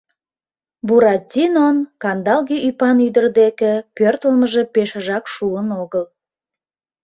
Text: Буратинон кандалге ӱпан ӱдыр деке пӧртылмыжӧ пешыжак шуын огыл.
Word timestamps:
Буратинон 0.87 1.77
кандалге 2.01 2.57
ӱпан 2.67 2.97
ӱдыр 3.07 3.25
деке 3.39 3.73
пӧртылмыжӧ 3.95 4.63
пешыжак 4.73 5.25
шуын 5.33 5.67
огыл. 5.81 6.05